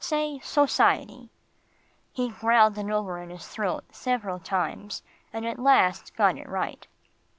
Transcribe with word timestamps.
"Say 0.03 0.39
'society.'" 0.39 1.29
He 2.11 2.29
growled 2.29 2.75
it 2.79 2.89
over 2.89 3.19
in 3.21 3.29
his 3.29 3.47
throat 3.47 3.83
several 3.91 4.39
times, 4.39 5.03
and 5.31 5.45
at 5.45 5.59
last 5.59 6.15
got 6.15 6.39
it 6.39 6.49
right. 6.49 6.87